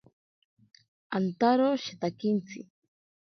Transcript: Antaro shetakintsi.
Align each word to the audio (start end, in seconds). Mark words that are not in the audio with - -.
Antaro 1.17 1.69
shetakintsi. 1.83 2.57